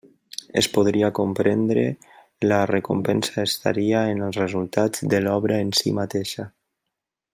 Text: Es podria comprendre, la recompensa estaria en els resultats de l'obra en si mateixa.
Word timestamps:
Es 0.61 0.67
podria 0.77 1.09
comprendre, 1.17 1.83
la 2.53 2.57
recompensa 2.71 3.45
estaria 3.51 4.01
en 4.15 4.25
els 4.29 4.41
resultats 4.43 5.05
de 5.13 5.21
l'obra 5.27 5.61
en 5.67 5.71
si 5.83 5.95
mateixa. 6.01 6.49